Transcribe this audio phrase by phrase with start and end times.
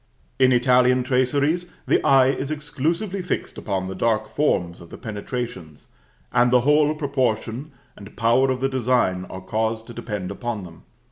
[0.39, 5.89] In Italian traceries the eye is exclusively fixed upon the dark forms of the penetrations,
[6.33, 10.85] and the whole proportion and power of the design are caused to depend upon them.